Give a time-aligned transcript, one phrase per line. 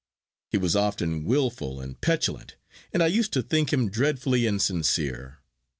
[0.49, 2.55] He was often wilful and petulant,
[2.91, 5.41] and I used to think him dreadfully insincere.